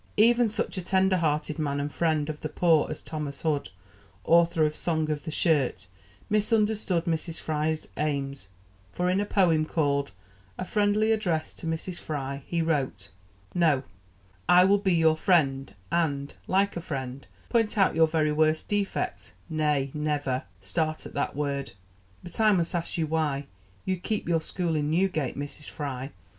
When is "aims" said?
7.95-8.47